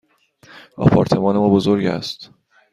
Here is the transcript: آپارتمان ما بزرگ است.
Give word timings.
آپارتمان 0.77 1.35
ما 1.37 1.49
بزرگ 1.49 1.85
است. 1.85 2.29